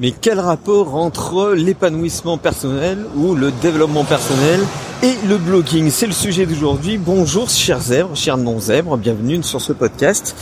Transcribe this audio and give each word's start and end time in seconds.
Mais 0.00 0.10
quel 0.10 0.40
rapport 0.40 0.96
entre 0.96 1.52
l'épanouissement 1.52 2.36
personnel 2.36 3.06
ou 3.14 3.36
le 3.36 3.52
développement 3.52 4.02
personnel 4.02 4.58
et 5.04 5.14
le 5.28 5.38
blogging 5.38 5.88
C'est 5.88 6.08
le 6.08 6.12
sujet 6.12 6.46
d'aujourd'hui. 6.46 6.98
Bonjour 6.98 7.48
chers 7.48 7.80
zèbres, 7.80 8.16
chers 8.16 8.36
non-zèbres, 8.36 8.96
bienvenue 8.96 9.40
sur 9.44 9.60
ce 9.60 9.72
podcast. 9.72 10.34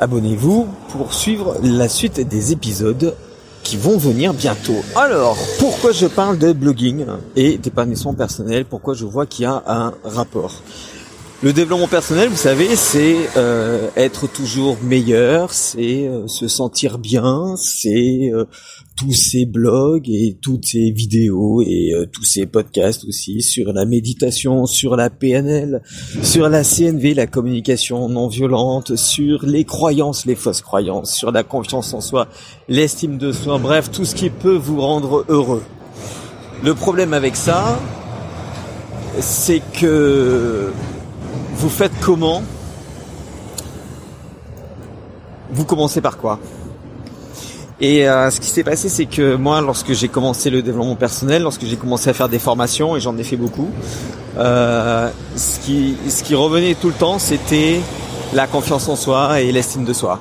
Abonnez-vous 0.00 0.66
pour 0.88 1.14
suivre 1.14 1.58
la 1.62 1.88
suite 1.88 2.26
des 2.26 2.50
épisodes 2.50 3.14
qui 3.62 3.76
vont 3.76 3.98
venir 3.98 4.34
bientôt. 4.34 4.82
Alors, 4.96 5.36
pourquoi 5.60 5.92
je 5.92 6.06
parle 6.06 6.36
de 6.36 6.52
blogging 6.52 7.06
et 7.36 7.56
d'épanouissement 7.56 8.14
personnel? 8.14 8.64
Pourquoi 8.64 8.94
je 8.94 9.04
vois 9.04 9.26
qu'il 9.26 9.44
y 9.44 9.46
a 9.46 9.62
un 9.68 9.92
rapport? 10.02 10.60
Le 11.40 11.52
développement 11.52 11.86
personnel, 11.86 12.28
vous 12.28 12.36
savez, 12.36 12.74
c'est 12.74 13.16
euh, 13.36 13.90
être 13.94 14.26
toujours 14.26 14.76
meilleur, 14.82 15.52
c'est 15.52 16.08
euh, 16.08 16.26
se 16.26 16.48
sentir 16.48 16.98
bien, 16.98 17.54
c'est 17.56 18.32
euh, 18.32 18.44
tous 18.96 19.12
ces 19.12 19.46
blogs 19.46 20.08
et 20.08 20.36
toutes 20.42 20.66
ces 20.66 20.90
vidéos 20.90 21.62
et 21.62 21.92
tous 22.12 22.24
ces 22.24 22.46
podcasts 22.46 23.04
aussi 23.04 23.40
sur 23.40 23.72
la 23.72 23.84
méditation, 23.84 24.66
sur 24.66 24.96
la 24.96 25.10
PNL, 25.10 25.80
sur 26.24 26.48
la 26.48 26.64
CNV, 26.64 27.14
la 27.14 27.28
communication 27.28 28.08
non 28.08 28.26
violente, 28.26 28.96
sur 28.96 29.46
les 29.46 29.62
croyances, 29.62 30.26
les 30.26 30.34
fausses 30.34 30.62
croyances, 30.62 31.14
sur 31.14 31.30
la 31.30 31.44
confiance 31.44 31.94
en 31.94 32.00
soi, 32.00 32.26
l'estime 32.68 33.16
de 33.16 33.30
soi, 33.30 33.58
bref, 33.58 33.92
tout 33.92 34.04
ce 34.04 34.16
qui 34.16 34.30
peut 34.30 34.56
vous 34.56 34.80
rendre 34.80 35.24
heureux. 35.28 35.62
Le 36.64 36.74
problème 36.74 37.12
avec 37.12 37.36
ça, 37.36 37.78
c'est 39.20 39.62
que 39.80 40.72
vous 41.58 41.68
faites 41.68 41.92
comment 42.00 42.42
Vous 45.50 45.64
commencez 45.64 46.00
par 46.00 46.16
quoi 46.16 46.38
et 47.80 48.08
euh, 48.08 48.28
ce 48.30 48.40
qui 48.40 48.48
s'est 48.48 48.64
passé, 48.64 48.88
c'est 48.88 49.06
que 49.06 49.36
moi, 49.36 49.60
lorsque 49.60 49.92
j'ai 49.92 50.08
commencé 50.08 50.50
le 50.50 50.62
développement 50.62 50.96
personnel, 50.96 51.42
lorsque 51.42 51.64
j'ai 51.64 51.76
commencé 51.76 52.10
à 52.10 52.12
faire 52.12 52.28
des 52.28 52.40
formations, 52.40 52.96
et 52.96 53.00
j'en 53.00 53.16
ai 53.16 53.22
fait 53.22 53.36
beaucoup, 53.36 53.68
euh, 54.36 55.08
ce, 55.36 55.60
qui, 55.60 56.34
revenait 56.34 56.74
tout 56.74 56.88
le 56.88 56.94
temps, 56.94 57.20
c'était 57.20 57.78
la 58.34 58.48
confiance 58.48 58.88
en 58.88 58.96
soi 58.96 59.40
et 59.42 59.52
l'estime 59.52 59.84
de 59.84 59.92
soi. 59.92 60.18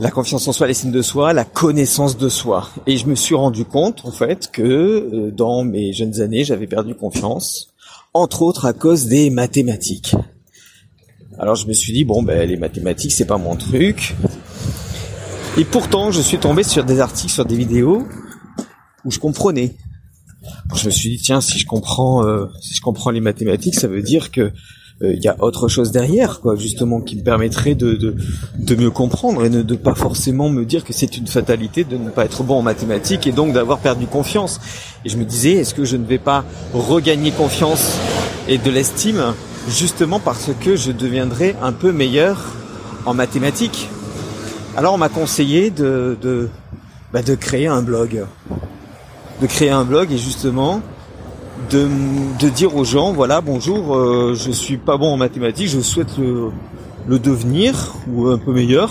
La 0.00 0.10
confiance 0.10 0.48
en 0.48 0.52
soi, 0.52 0.66
l'estime 0.66 0.90
de 0.90 1.02
soi, 1.02 1.32
la 1.32 1.44
connaissance 1.44 2.16
de 2.16 2.28
soi. 2.28 2.68
Et 2.88 2.96
je 2.96 3.06
me 3.06 3.14
suis 3.14 3.36
rendu 3.36 3.64
compte, 3.64 4.00
en 4.04 4.10
fait, 4.10 4.50
que 4.50 4.62
euh, 4.62 5.30
dans 5.30 5.62
mes 5.62 5.92
jeunes 5.92 6.20
années, 6.20 6.42
j'avais 6.42 6.66
perdu 6.66 6.96
confiance 6.96 7.70
entre 8.12 8.42
autres 8.42 8.66
à 8.66 8.72
cause 8.72 9.06
des 9.06 9.30
mathématiques. 9.30 10.14
Alors 11.38 11.54
je 11.54 11.66
me 11.66 11.72
suis 11.72 11.92
dit 11.92 12.04
bon 12.04 12.22
ben 12.22 12.48
les 12.48 12.56
mathématiques 12.56 13.12
c'est 13.12 13.26
pas 13.26 13.38
mon 13.38 13.56
truc. 13.56 14.14
Et 15.56 15.64
pourtant 15.64 16.10
je 16.10 16.20
suis 16.20 16.38
tombé 16.38 16.62
sur 16.62 16.84
des 16.84 17.00
articles, 17.00 17.32
sur 17.32 17.44
des 17.44 17.56
vidéos 17.56 18.06
où 19.04 19.10
je 19.10 19.18
comprenais. 19.18 19.76
Je 20.74 20.86
me 20.86 20.90
suis 20.90 21.10
dit 21.10 21.22
tiens 21.22 21.40
si 21.40 21.58
je 21.58 21.66
comprends 21.66 22.26
euh, 22.26 22.46
si 22.60 22.74
je 22.74 22.80
comprends 22.80 23.10
les 23.10 23.20
mathématiques 23.20 23.74
ça 23.74 23.88
veut 23.88 24.02
dire 24.02 24.30
que 24.30 24.52
il 25.02 25.06
euh, 25.06 25.14
y 25.14 25.28
a 25.28 25.36
autre 25.38 25.68
chose 25.68 25.90
derrière, 25.92 26.40
quoi, 26.40 26.56
justement, 26.56 27.00
qui 27.00 27.16
me 27.16 27.22
permettrait 27.22 27.74
de, 27.74 27.94
de, 27.94 28.14
de 28.58 28.74
mieux 28.74 28.90
comprendre 28.90 29.44
et 29.44 29.48
de 29.48 29.62
ne 29.62 29.74
pas 29.78 29.94
forcément 29.94 30.50
me 30.50 30.64
dire 30.66 30.84
que 30.84 30.92
c'est 30.92 31.16
une 31.16 31.26
fatalité 31.26 31.84
de 31.84 31.96
ne 31.96 32.10
pas 32.10 32.26
être 32.26 32.42
bon 32.42 32.58
en 32.58 32.62
mathématiques 32.62 33.26
et 33.26 33.32
donc 33.32 33.54
d'avoir 33.54 33.78
perdu 33.78 34.06
confiance. 34.06 34.60
Et 35.04 35.08
je 35.08 35.16
me 35.16 35.24
disais, 35.24 35.52
est-ce 35.52 35.74
que 35.74 35.84
je 35.84 35.96
ne 35.96 36.04
vais 36.04 36.18
pas 36.18 36.44
regagner 36.74 37.30
confiance 37.30 37.98
et 38.46 38.58
de 38.58 38.70
l'estime 38.70 39.34
justement 39.68 40.20
parce 40.20 40.50
que 40.60 40.76
je 40.76 40.92
deviendrai 40.92 41.56
un 41.62 41.72
peu 41.72 41.92
meilleur 41.92 42.44
en 43.06 43.14
mathématiques? 43.14 43.88
Alors 44.76 44.94
on 44.94 44.98
m'a 44.98 45.08
conseillé 45.08 45.70
de, 45.70 46.18
de, 46.20 46.50
bah, 47.12 47.22
de 47.22 47.34
créer 47.34 47.68
un 47.68 47.82
blog. 47.82 48.26
De 49.40 49.46
créer 49.46 49.70
un 49.70 49.84
blog 49.84 50.12
et 50.12 50.18
justement 50.18 50.82
de, 51.68 51.88
de 52.38 52.48
dire 52.48 52.74
aux 52.76 52.84
gens, 52.84 53.12
voilà, 53.12 53.40
bonjour, 53.40 53.96
euh, 53.96 54.34
je 54.34 54.50
suis 54.50 54.76
pas 54.76 54.96
bon 54.96 55.12
en 55.12 55.16
mathématiques, 55.16 55.68
je 55.68 55.80
souhaite 55.80 56.18
le, 56.18 57.18
devenir 57.18 57.94
ou 58.08 58.28
un 58.28 58.38
peu 58.38 58.52
meilleur. 58.52 58.90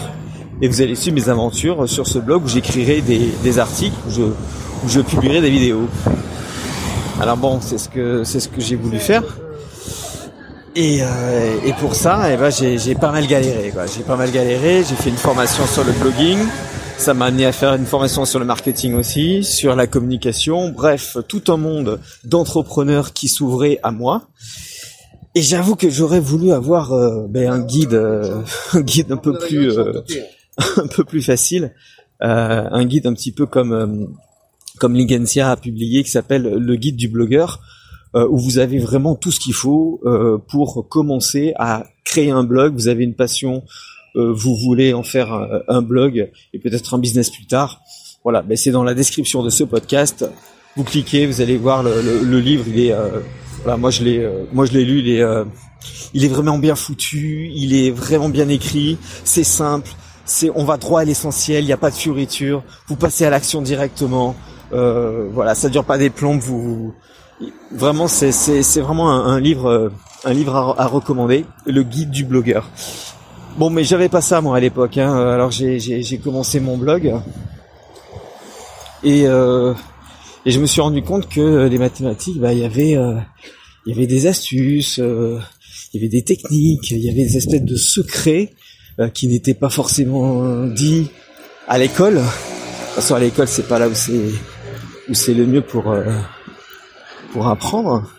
Et 0.61 0.67
vous 0.67 0.81
allez 0.81 0.95
suivre 0.95 1.15
mes 1.15 1.29
aventures 1.29 1.87
sur 1.87 2.05
ce 2.05 2.19
blog 2.19 2.43
où 2.43 2.47
j'écrirai 2.47 3.01
des, 3.01 3.29
des, 3.43 3.59
articles, 3.59 3.95
où 4.07 4.11
je, 4.11 4.21
où 4.23 4.89
je 4.89 4.99
publierai 4.99 5.39
des 5.39 5.49
vidéos. 5.49 5.87
Alors 7.21 7.37
bon, 7.37 7.59
c'est 7.61 7.77
ce 7.77 7.87
que 7.87 8.23
c'est 8.23 8.41
ce 8.41 8.49
que 8.49 8.59
j'ai 8.59 8.75
voulu 8.75 8.99
faire. 8.99 9.23
Et, 10.75 10.99
euh, 11.01 11.57
et 11.65 11.73
pour 11.73 11.95
ça, 11.95 12.31
eh 12.31 12.37
ben, 12.37 12.49
j'ai 12.51 12.95
pas 12.95 13.11
mal 13.11 13.25
galéré. 13.27 13.73
J'ai 13.95 14.03
pas 14.03 14.15
mal 14.15 14.31
galéré. 14.31 14.83
J'ai 14.87 14.95
fait 14.95 15.09
une 15.09 15.17
formation 15.17 15.65
sur 15.65 15.83
le 15.83 15.93
blogging. 15.93 16.39
Ça 16.99 17.13
m'a 17.13 17.27
amené 17.27 17.45
à 17.45 17.53
faire 17.53 17.75
une 17.75 17.85
formation 17.85 18.25
sur 18.25 18.39
le 18.39 18.45
marketing 18.45 18.93
aussi, 18.93 19.41
sur 19.45 19.73
la 19.73 19.87
communication, 19.87 20.69
bref, 20.69 21.15
tout 21.29 21.43
un 21.47 21.55
monde 21.55 22.01
d'entrepreneurs 22.25 23.13
qui 23.13 23.29
s'ouvrait 23.29 23.79
à 23.83 23.91
moi. 23.91 24.27
Et 25.33 25.41
j'avoue 25.41 25.77
que 25.77 25.89
j'aurais 25.89 26.19
voulu 26.19 26.51
avoir 26.51 26.91
euh, 26.91 27.25
ben, 27.29 27.49
un 27.49 27.61
guide, 27.61 27.93
euh, 27.93 28.43
un 28.73 28.81
guide 28.81 29.13
un 29.13 29.17
peu 29.17 29.37
plus, 29.37 29.79
euh, 29.79 30.01
un 30.75 30.87
peu 30.87 31.05
plus 31.05 31.21
facile, 31.21 31.73
un 32.19 32.83
guide 32.83 33.07
un 33.07 33.13
petit 33.13 33.31
peu 33.31 33.45
comme 33.45 34.13
comme 34.77 34.93
Ligencia 34.93 35.51
a 35.51 35.55
publié, 35.55 36.03
qui 36.03 36.11
s'appelle 36.11 36.43
le 36.43 36.75
guide 36.75 36.97
du 36.97 37.07
blogueur, 37.07 37.61
où 38.13 38.37
vous 38.37 38.59
avez 38.59 38.77
vraiment 38.77 39.15
tout 39.15 39.31
ce 39.31 39.39
qu'il 39.39 39.53
faut 39.53 40.01
pour 40.49 40.87
commencer 40.89 41.53
à 41.57 41.85
créer 42.03 42.31
un 42.31 42.43
blog. 42.43 42.73
Vous 42.73 42.89
avez 42.89 43.05
une 43.05 43.15
passion 43.15 43.63
vous 44.15 44.55
voulez 44.55 44.93
en 44.93 45.03
faire 45.03 45.31
un, 45.67 45.81
blog 45.81 46.29
et 46.53 46.59
peut-être 46.59 46.93
un 46.93 46.97
business 46.97 47.29
plus 47.29 47.45
tard, 47.45 47.81
voilà, 48.23 48.41
ben 48.41 48.57
c'est 48.57 48.71
dans 48.71 48.83
la 48.83 48.93
description 48.93 49.43
de 49.43 49.49
ce 49.49 49.63
podcast. 49.63 50.25
Vous 50.75 50.83
cliquez, 50.83 51.25
vous 51.25 51.41
allez 51.41 51.57
voir 51.57 51.83
le, 51.83 52.39
livre. 52.39 52.65
Il 52.67 52.79
est, 52.79 52.91
euh, 52.91 53.19
voilà, 53.63 53.77
moi 53.77 53.91
je 53.91 54.03
l'ai, 54.03 54.19
euh, 54.19 54.43
moi 54.51 54.65
je 54.65 54.73
l'ai 54.73 54.83
lu. 54.83 54.99
Il 54.99 55.09
est, 55.09 55.23
il 56.13 56.25
est 56.25 56.27
vraiment 56.27 56.57
bien 56.57 56.75
foutu. 56.75 57.49
Il 57.53 57.73
est 57.73 57.91
vraiment 57.91 58.29
bien 58.29 58.49
écrit. 58.49 58.97
C'est 59.23 59.43
simple. 59.43 59.89
C'est, 60.25 60.51
on 60.53 60.65
va 60.65 60.77
droit 60.77 61.01
à 61.01 61.05
l'essentiel. 61.05 61.63
Il 61.63 61.67
n'y 61.67 61.73
a 61.73 61.77
pas 61.77 61.89
de 61.89 61.95
fioriture. 61.95 62.63
Vous 62.87 62.95
passez 62.95 63.25
à 63.25 63.29
l'action 63.29 63.61
directement. 63.61 64.35
voilà, 64.71 65.55
ça 65.55 65.69
dure 65.69 65.85
pas 65.85 65.97
des 65.97 66.09
plombes. 66.09 66.39
Vous, 66.39 66.93
vraiment, 67.71 68.07
c'est, 68.07 68.31
c'est, 68.31 68.63
c'est 68.63 68.81
vraiment 68.81 69.09
un, 69.09 69.39
livre, 69.39 69.91
un 70.25 70.33
livre 70.33 70.55
à, 70.55 70.83
à 70.83 70.87
recommander. 70.87 71.45
Le 71.65 71.83
guide 71.83 72.11
du 72.11 72.25
blogueur. 72.25 72.69
Bon, 73.57 73.69
mais 73.69 73.83
j'avais 73.83 74.09
pas 74.09 74.21
ça 74.21 74.41
moi 74.41 74.57
à 74.57 74.59
l'époque. 74.59 74.97
Hein. 74.97 75.15
Alors 75.17 75.51
j'ai 75.51 76.19
commencé 76.23 76.59
mon 76.59 76.77
blog 76.77 77.13
et, 79.03 79.27
euh, 79.27 79.73
et 80.45 80.51
je 80.51 80.59
me 80.59 80.65
suis 80.65 80.81
rendu 80.81 81.01
compte 81.01 81.27
que 81.29 81.67
les 81.67 81.77
mathématiques, 81.77 82.39
bah 82.39 82.53
il 82.53 82.59
y 82.59 82.65
avait 82.65 82.95
euh, 82.95 83.15
y 83.85 83.91
avait 83.91 84.07
des 84.07 84.27
astuces, 84.27 84.99
euh, 84.99 85.39
il 85.93 85.99
y 85.99 86.03
avait 86.03 86.09
des 86.09 86.23
techniques, 86.23 86.91
il 86.91 86.99
y 86.99 87.09
avait 87.09 87.23
des 87.23 87.37
espèces 87.37 87.63
de 87.63 87.75
secrets 87.75 88.53
euh, 88.99 89.09
qui 89.09 89.27
n'étaient 89.27 89.53
pas 89.53 89.69
forcément 89.69 90.65
dits 90.67 91.09
à 91.67 91.77
l'école. 91.77 92.15
De 92.15 92.19
toute 92.19 92.95
façon, 92.95 93.15
à 93.15 93.19
l'école, 93.19 93.47
c'est 93.47 93.67
pas 93.67 93.79
là 93.79 93.89
où 93.89 93.93
c'est 93.93 94.31
où 95.09 95.13
c'est 95.13 95.33
le 95.33 95.45
mieux 95.45 95.61
pour 95.61 95.93
pour 97.31 97.47
apprendre. 97.47 98.09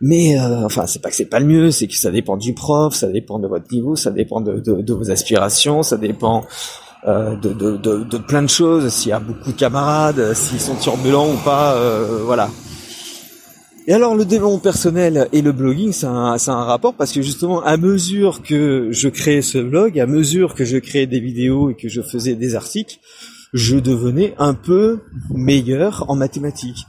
Mais 0.00 0.38
euh, 0.38 0.64
enfin, 0.64 0.86
c'est 0.86 1.00
pas 1.00 1.10
que 1.10 1.16
c'est 1.16 1.26
pas 1.26 1.40
le 1.40 1.46
mieux, 1.46 1.70
c'est 1.70 1.86
que 1.86 1.96
ça 1.96 2.10
dépend 2.10 2.36
du 2.36 2.54
prof, 2.54 2.94
ça 2.94 3.08
dépend 3.08 3.38
de 3.38 3.46
votre 3.46 3.72
niveau, 3.72 3.96
ça 3.96 4.10
dépend 4.10 4.40
de, 4.40 4.92
vos 4.92 5.10
aspirations, 5.10 5.82
ça 5.82 5.96
dépend 5.96 6.44
euh, 7.06 7.36
de, 7.36 8.18
plein 8.18 8.42
de 8.42 8.48
choses. 8.48 8.88
S'il 8.92 9.10
y 9.10 9.12
a 9.12 9.20
beaucoup 9.20 9.52
de 9.52 9.56
camarades, 9.56 10.34
s'ils 10.34 10.60
sont 10.60 10.76
turbulents 10.76 11.30
ou 11.30 11.36
pas, 11.44 11.74
euh, 11.74 12.20
voilà. 12.24 12.50
Et 13.86 13.94
alors 13.94 14.14
le 14.14 14.24
développement 14.24 14.58
personnel 14.58 15.28
et 15.32 15.42
le 15.42 15.52
blogging, 15.52 15.92
c'est 15.92 16.06
un, 16.06 16.36
un 16.46 16.64
rapport 16.64 16.94
parce 16.94 17.12
que 17.12 17.22
justement, 17.22 17.62
à 17.62 17.76
mesure 17.76 18.42
que 18.42 18.88
je 18.90 19.08
créais 19.08 19.42
ce 19.42 19.58
blog, 19.58 19.98
à 19.98 20.06
mesure 20.06 20.54
que 20.54 20.64
je 20.64 20.76
créais 20.76 21.06
des 21.06 21.20
vidéos 21.20 21.70
et 21.70 21.74
que 21.74 21.88
je 21.88 22.02
faisais 22.02 22.34
des 22.34 22.54
articles, 22.54 22.98
je 23.52 23.76
devenais 23.76 24.34
un 24.38 24.54
peu 24.54 25.00
meilleur 25.34 26.04
en 26.08 26.14
mathématiques. 26.14 26.86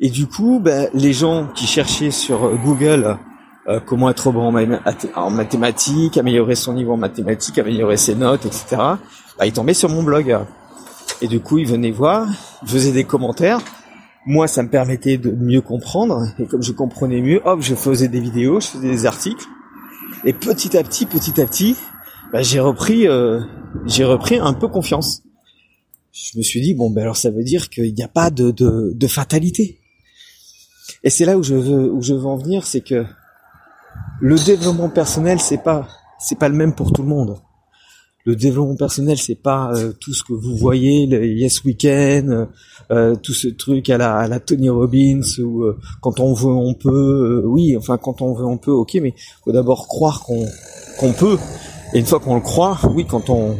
Et 0.00 0.10
du 0.10 0.26
coup, 0.26 0.60
ben, 0.62 0.88
les 0.92 1.12
gens 1.12 1.48
qui 1.54 1.66
cherchaient 1.66 2.10
sur 2.10 2.56
Google 2.58 3.18
euh, 3.68 3.80
comment 3.84 4.08
être 4.10 4.30
bon 4.30 4.54
en, 5.16 5.30
mathématiques, 5.30 6.18
améliorer 6.18 6.54
son 6.54 6.74
niveau 6.74 6.92
en 6.92 6.96
mathématiques, 6.96 7.58
améliorer 7.58 7.96
ses 7.96 8.14
notes, 8.14 8.46
etc., 8.46 8.64
bah, 9.38 9.46
ils 9.46 9.52
tombaient 9.52 9.74
sur 9.74 9.88
mon 9.88 10.04
blog. 10.04 10.38
Et 11.20 11.26
du 11.26 11.40
coup, 11.40 11.58
ils 11.58 11.66
venaient 11.66 11.90
voir, 11.90 12.28
faisaient 12.64 12.92
des 12.92 13.04
commentaires. 13.04 13.58
Moi, 14.24 14.46
ça 14.46 14.62
me 14.62 14.68
permettait 14.68 15.18
de 15.18 15.32
mieux 15.32 15.62
comprendre. 15.62 16.26
Et 16.38 16.46
comme 16.46 16.62
je 16.62 16.72
comprenais 16.72 17.20
mieux, 17.20 17.40
hop, 17.44 17.60
je 17.60 17.74
faisais 17.74 18.08
des 18.08 18.20
vidéos, 18.20 18.60
je 18.60 18.68
faisais 18.68 18.88
des 18.88 19.06
articles. 19.06 19.44
Et 20.24 20.32
petit 20.32 20.76
à 20.76 20.84
petit, 20.84 21.06
petit 21.06 21.40
à 21.40 21.46
petit, 21.46 21.76
bah, 22.32 22.42
j'ai 22.42 22.60
repris, 22.60 23.08
euh, 23.08 23.40
j'ai 23.86 24.04
repris 24.04 24.38
un 24.38 24.52
peu 24.52 24.68
confiance. 24.68 25.22
Je 26.12 26.38
me 26.38 26.42
suis 26.42 26.60
dit 26.60 26.74
bon, 26.74 26.90
ben 26.90 27.02
alors 27.02 27.16
ça 27.16 27.30
veut 27.30 27.44
dire 27.44 27.68
qu'il 27.68 27.92
n'y 27.92 28.02
a 28.02 28.08
pas 28.08 28.30
de, 28.30 28.50
de, 28.50 28.92
de 28.94 29.06
fatalité. 29.06 29.78
Et 31.04 31.10
c'est 31.10 31.24
là 31.24 31.36
où 31.36 31.42
je 31.42 31.54
veux 31.54 31.90
où 31.92 32.02
je 32.02 32.14
veux 32.14 32.26
en 32.26 32.36
venir, 32.36 32.66
c'est 32.66 32.80
que 32.80 33.04
le 34.20 34.36
développement 34.36 34.88
personnel, 34.88 35.40
c'est 35.40 35.62
pas 35.62 35.88
c'est 36.18 36.38
pas 36.38 36.48
le 36.48 36.54
même 36.54 36.74
pour 36.74 36.92
tout 36.92 37.02
le 37.02 37.08
monde. 37.08 37.36
le 38.24 38.34
développement 38.34 38.74
personnel, 38.74 39.18
c'est 39.18 39.40
pas 39.40 39.70
euh, 39.76 39.92
tout 40.00 40.12
ce 40.12 40.24
que 40.24 40.32
vous 40.32 40.56
voyez, 40.56 41.06
le 41.06 41.24
Yes 41.24 41.62
Weekend, 41.62 42.48
euh, 42.90 43.14
tout 43.14 43.32
ce 43.32 43.46
truc 43.46 43.88
à 43.88 43.98
la, 43.98 44.16
à 44.16 44.26
la 44.26 44.40
Tony 44.40 44.68
Robbins 44.68 45.20
ou 45.38 45.62
euh, 45.62 45.78
quand 46.00 46.18
on 46.18 46.34
veut 46.34 46.50
on 46.50 46.74
peut. 46.74 47.42
oui, 47.46 47.76
enfin 47.76 47.98
quand 47.98 48.22
on 48.22 48.34
veut 48.34 48.44
on 48.44 48.58
peut, 48.58 48.72
ok, 48.72 48.98
mais 49.00 49.14
faut 49.44 49.52
d'abord 49.52 49.86
croire 49.86 50.22
qu'on 50.24 50.44
qu'on 50.98 51.12
peut. 51.12 51.38
Et 51.94 52.00
une 52.00 52.06
fois 52.06 52.18
qu'on 52.18 52.34
le 52.34 52.40
croit, 52.40 52.78
oui, 52.94 53.06
quand 53.06 53.30
on 53.30 53.56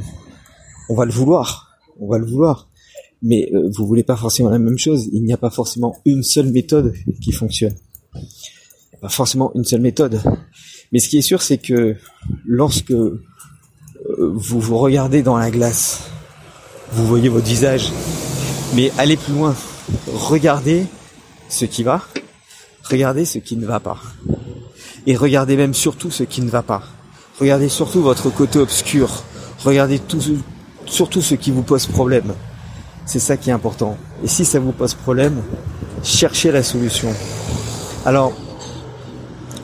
on 0.89 0.95
va 0.95 1.05
le 1.05 1.13
vouloir, 1.13 1.79
on 2.01 2.09
va 2.09 2.19
le 2.19 2.27
vouloir. 2.27 2.69
Mais 3.23 3.51
vous 3.53 3.87
voulez 3.87 4.03
pas 4.03 4.17
forcément 4.17 4.51
la 4.51 4.59
même 4.59 4.79
chose. 4.79 5.09
Il 5.13 5.23
n'y 5.25 5.33
a 5.33 5.39
pas 5.39 5.51
forcément 5.51 5.97
une 6.05 6.23
seule 6.23 6.53
méthode 6.53 6.95
qui 7.21 7.33
fonctionne. 7.33 7.75
Pas 9.01 9.09
forcément 9.09 9.53
une 9.55 9.65
seule 9.65 9.81
méthode. 9.81 10.21
Mais 10.93 10.99
ce 10.99 11.09
qui 11.09 11.19
est 11.19 11.23
sûr, 11.23 11.43
c'est 11.43 11.59
que 11.59 11.97
lorsque 12.45 12.93
vous 12.93 14.61
vous 14.61 14.79
regardez 14.79 15.23
dans 15.23 15.37
la 15.37 15.51
glace, 15.51 16.03
vous 16.93 17.07
voyez 17.07 17.29
votre 17.29 17.47
visage, 17.47 17.91
mais 18.75 18.93
allez 18.99 19.17
plus 19.17 19.33
loin, 19.33 19.57
regardez 20.15 20.87
ce 21.49 21.65
qui 21.65 21.83
va, 21.83 22.03
regardez 22.85 23.25
ce 23.25 23.39
qui 23.39 23.57
ne 23.57 23.67
va 23.67 23.81
pas, 23.81 24.01
et 25.07 25.17
regardez 25.17 25.57
même 25.57 25.75
surtout 25.75 26.11
ce 26.11 26.23
qui 26.23 26.41
ne 26.43 26.49
va 26.49 26.63
pas. 26.63 26.85
Regardez 27.41 27.69
surtout 27.69 28.01
votre 28.01 28.31
côté 28.31 28.59
obscur, 28.59 29.25
regardez 29.59 29.99
tout, 29.99 30.21
surtout 30.87 31.21
ce 31.21 31.35
qui 31.35 31.51
vous 31.51 31.63
pose 31.63 31.87
problème. 31.87 32.33
C'est 33.07 33.21
ça 33.21 33.37
qui 33.37 33.51
est 33.51 33.53
important. 33.53 33.97
Et 34.23 34.29
si 34.29 34.45
ça 34.45 34.59
vous 34.59 34.73
pose 34.73 34.95
problème, 34.95 35.41
cherchez 36.03 36.51
la 36.51 36.63
solution. 36.63 37.09
Alors, 38.05 38.33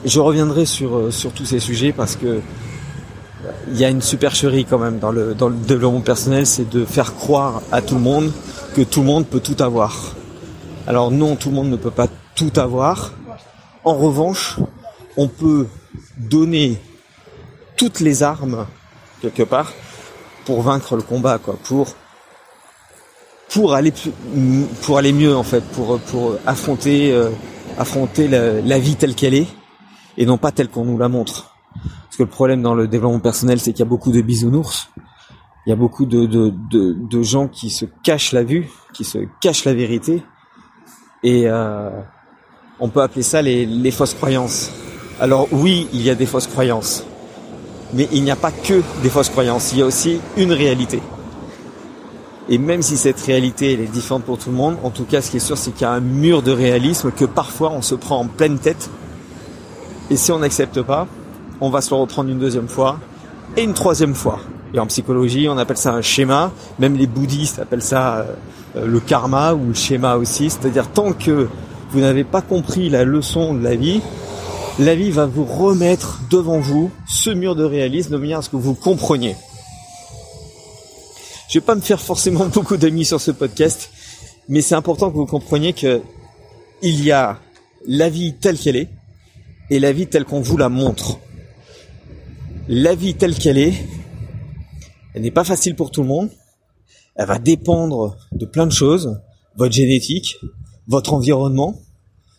je 0.05 0.19
reviendrai 0.19 0.65
sur, 0.65 0.95
euh, 0.95 1.11
sur 1.11 1.31
tous 1.33 1.45
ces 1.45 1.59
sujets 1.59 1.91
parce 1.91 2.15
que 2.15 2.41
il 3.69 3.77
y 3.77 3.83
a 3.83 3.89
une 3.89 4.01
supercherie 4.01 4.65
quand 4.65 4.79
même 4.79 4.99
dans 4.99 5.11
le, 5.11 5.33
dans 5.33 5.49
le 5.49 5.55
développement 5.55 6.01
personnel, 6.01 6.45
c'est 6.45 6.69
de 6.69 6.85
faire 6.85 7.13
croire 7.15 7.61
à 7.71 7.81
tout 7.81 7.95
le 7.95 8.01
monde 8.01 8.31
que 8.75 8.81
tout 8.81 9.01
le 9.01 9.07
monde 9.07 9.25
peut 9.25 9.41
tout 9.41 9.61
avoir. 9.61 10.15
Alors 10.87 11.11
non, 11.11 11.35
tout 11.35 11.49
le 11.49 11.55
monde 11.55 11.69
ne 11.69 11.75
peut 11.75 11.91
pas 11.91 12.07
tout 12.35 12.51
avoir. 12.55 13.13
En 13.83 13.95
revanche, 13.95 14.59
on 15.17 15.27
peut 15.27 15.67
donner 16.17 16.81
toutes 17.75 17.99
les 17.99 18.23
armes 18.23 18.65
quelque 19.21 19.43
part 19.43 19.73
pour 20.45 20.61
vaincre 20.61 20.95
le 20.95 21.01
combat, 21.01 21.37
quoi, 21.37 21.57
pour 21.63 21.95
pour 23.53 23.73
aller 23.73 23.93
pour 24.81 24.97
aller 24.97 25.13
mieux 25.13 25.35
en 25.35 25.43
fait, 25.43 25.61
pour 25.61 25.99
pour 25.99 26.35
affronter 26.45 27.11
euh, 27.11 27.29
affronter 27.77 28.27
la, 28.27 28.61
la 28.61 28.79
vie 28.79 28.95
telle 28.95 29.15
qu'elle 29.15 29.35
est 29.35 29.47
et 30.17 30.25
non 30.25 30.37
pas 30.37 30.51
telle 30.51 30.69
qu'on 30.69 30.85
nous 30.85 30.97
la 30.97 31.07
montre. 31.07 31.55
Parce 31.73 32.17
que 32.17 32.23
le 32.23 32.29
problème 32.29 32.61
dans 32.61 32.75
le 32.75 32.87
développement 32.87 33.19
personnel, 33.19 33.59
c'est 33.59 33.71
qu'il 33.71 33.79
y 33.79 33.87
a 33.87 33.89
beaucoup 33.89 34.11
de 34.11 34.21
bisounours. 34.21 34.89
Il 35.65 35.69
y 35.69 35.73
a 35.73 35.75
beaucoup 35.75 36.05
de, 36.05 36.25
de, 36.25 36.51
de, 36.69 37.23
gens 37.23 37.47
qui 37.47 37.69
se 37.69 37.85
cachent 38.03 38.33
la 38.33 38.43
vue, 38.43 38.69
qui 38.93 39.05
se 39.05 39.19
cachent 39.39 39.65
la 39.65 39.73
vérité. 39.73 40.21
Et 41.23 41.43
euh, 41.47 41.89
on 42.79 42.89
peut 42.89 43.01
appeler 43.01 43.23
ça 43.23 43.41
les, 43.41 43.65
les 43.65 43.91
fausses 43.91 44.13
croyances. 44.13 44.71
Alors 45.21 45.47
oui, 45.51 45.87
il 45.93 46.01
y 46.01 46.09
a 46.09 46.15
des 46.15 46.25
fausses 46.25 46.47
croyances. 46.47 47.05
Mais 47.93 48.09
il 48.11 48.23
n'y 48.23 48.31
a 48.31 48.35
pas 48.35 48.51
que 48.51 48.81
des 49.01 49.09
fausses 49.09 49.29
croyances, 49.29 49.71
il 49.71 49.79
y 49.79 49.81
a 49.81 49.85
aussi 49.85 50.19
une 50.37 50.51
réalité. 50.51 51.01
Et 52.49 52.57
même 52.57 52.81
si 52.81 52.97
cette 52.97 53.21
réalité 53.21 53.73
elle 53.73 53.81
est 53.81 53.91
différente 53.91 54.23
pour 54.23 54.37
tout 54.37 54.49
le 54.49 54.55
monde, 54.55 54.75
en 54.83 54.89
tout 54.89 55.05
cas 55.05 55.21
ce 55.21 55.31
qui 55.31 55.37
est 55.37 55.39
sûr 55.39 55.57
c'est 55.57 55.71
qu'il 55.71 55.83
y 55.83 55.85
a 55.85 55.91
un 55.91 56.01
mur 56.01 56.41
de 56.41 56.51
réalisme 56.51 57.11
que 57.11 57.25
parfois 57.25 57.71
on 57.71 57.81
se 57.81 57.95
prend 57.95 58.19
en 58.19 58.27
pleine 58.27 58.59
tête. 58.59 58.89
Et 60.09 60.17
si 60.17 60.31
on 60.31 60.39
n'accepte 60.39 60.81
pas, 60.81 61.07
on 61.61 61.69
va 61.69 61.81
se 61.81 61.91
le 61.91 62.01
reprendre 62.01 62.29
une 62.29 62.39
deuxième 62.39 62.67
fois 62.67 62.99
et 63.55 63.63
une 63.63 63.73
troisième 63.73 64.15
fois. 64.15 64.39
Et 64.73 64.79
en 64.79 64.87
psychologie, 64.87 65.47
on 65.47 65.57
appelle 65.57 65.77
ça 65.77 65.93
un 65.93 66.01
schéma. 66.01 66.51
Même 66.79 66.97
les 66.97 67.07
bouddhistes 67.07 67.59
appellent 67.59 67.83
ça 67.83 68.25
euh, 68.75 68.85
le 68.87 68.99
karma 68.99 69.53
ou 69.53 69.67
le 69.67 69.73
schéma 69.73 70.15
aussi. 70.15 70.49
C'est-à-dire 70.49 70.87
tant 70.89 71.13
que 71.13 71.47
vous 71.91 71.99
n'avez 71.99 72.23
pas 72.23 72.41
compris 72.41 72.89
la 72.89 73.03
leçon 73.03 73.53
de 73.53 73.63
la 73.63 73.75
vie, 73.75 74.01
la 74.79 74.95
vie 74.95 75.11
va 75.11 75.27
vous 75.27 75.45
remettre 75.45 76.19
devant 76.31 76.59
vous 76.59 76.89
ce 77.05 77.29
mur 77.29 77.55
de 77.55 77.63
réalisme 77.63 78.13
de 78.13 78.17
manière 78.17 78.39
à 78.39 78.41
ce 78.41 78.49
que 78.49 78.55
vous 78.55 78.73
compreniez. 78.73 79.35
Je 81.53 81.59
vais 81.59 81.65
pas 81.65 81.75
me 81.75 81.81
faire 81.81 82.01
forcément 82.01 82.45
beaucoup 82.51 82.77
d'amis 82.77 83.05
sur 83.05 83.21
ce 83.21 83.29
podcast, 83.29 83.91
mais 84.49 84.61
c'est 84.61 84.73
important 84.73 85.11
que 85.11 85.17
vous 85.17 85.27
compreniez 85.27 85.73
que 85.73 86.01
il 86.81 87.03
y 87.03 87.11
a 87.11 87.39
la 87.85 88.09
vie 88.09 88.33
telle 88.33 88.57
qu'elle 88.57 88.75
est 88.75 88.89
et 89.69 89.79
la 89.79 89.91
vie 89.91 90.07
telle 90.07 90.25
qu'on 90.25 90.41
vous 90.41 90.57
la 90.57 90.69
montre. 90.69 91.19
La 92.67 92.95
vie 92.95 93.13
telle 93.13 93.35
qu'elle 93.35 93.59
est, 93.59 93.75
elle 95.13 95.21
n'est 95.21 95.29
pas 95.29 95.43
facile 95.43 95.75
pour 95.75 95.91
tout 95.91 96.01
le 96.01 96.07
monde. 96.07 96.31
Elle 97.15 97.27
va 97.27 97.37
dépendre 97.37 98.17
de 98.31 98.47
plein 98.47 98.65
de 98.65 98.71
choses, 98.71 99.21
votre 99.55 99.75
génétique, 99.75 100.37
votre 100.87 101.13
environnement, 101.13 101.79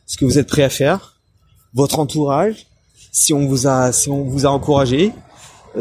ce 0.06 0.16
que 0.16 0.24
vous 0.24 0.40
êtes 0.40 0.48
prêt 0.48 0.64
à 0.64 0.70
faire, 0.70 1.20
votre 1.72 2.00
entourage, 2.00 2.66
si 3.12 3.32
on 3.32 3.46
vous 3.46 3.68
a, 3.68 3.92
si 3.92 4.10
on 4.10 4.24
vous 4.24 4.44
a 4.44 4.48
encouragé, 4.48 5.12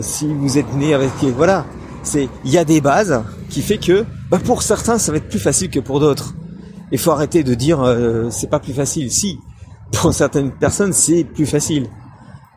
si 0.01 0.27
vous 0.27 0.59
êtes 0.59 0.71
né 0.75 0.93
avec, 0.93 1.09
voilà, 1.35 1.65
c'est, 2.03 2.29
il 2.45 2.51
y 2.51 2.57
a 2.57 2.65
des 2.65 2.81
bases 2.81 3.23
qui 3.49 3.61
fait 3.61 3.77
que, 3.77 4.05
bah 4.29 4.39
pour 4.43 4.61
certains, 4.61 4.97
ça 4.97 5.11
va 5.11 5.17
être 5.17 5.29
plus 5.29 5.39
facile 5.39 5.69
que 5.69 5.79
pour 5.79 5.99
d'autres. 5.99 6.35
Il 6.91 6.99
faut 6.99 7.11
arrêter 7.11 7.43
de 7.43 7.53
dire, 7.53 7.81
euh, 7.81 8.29
c'est 8.29 8.49
pas 8.49 8.59
plus 8.59 8.73
facile. 8.73 9.11
Si, 9.11 9.39
pour 9.91 10.13
certaines 10.13 10.51
personnes, 10.51 10.93
c'est 10.93 11.23
plus 11.23 11.45
facile. 11.45 11.87